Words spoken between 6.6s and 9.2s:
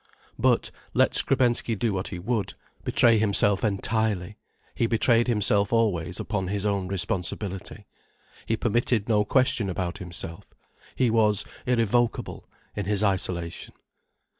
own responsibility. He permitted